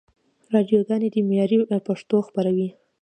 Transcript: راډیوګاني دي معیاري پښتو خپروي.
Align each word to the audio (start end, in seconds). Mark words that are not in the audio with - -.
راډیوګاني 0.53 1.07
دي 1.13 1.21
معیاري 1.27 1.57
پښتو 1.87 2.17
خپروي. 2.27 2.67